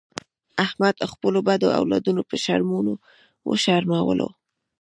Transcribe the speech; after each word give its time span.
احمد 0.65 0.95
خپلو 1.11 1.39
بدو 1.47 1.67
اولادونو 1.79 2.21
په 2.29 2.35
شرمونو 2.43 2.93
و 3.47 3.49
شرمولو. 3.63 4.29